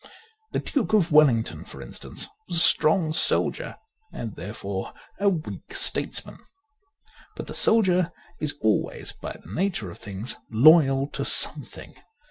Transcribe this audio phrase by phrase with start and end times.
[0.51, 3.75] The Duke of Wellington, for 145 t instance, was a strong soldier
[4.11, 6.39] and therefore a weak statesman.
[7.35, 11.93] But the soldier is always, by the nature of things, loyal to something.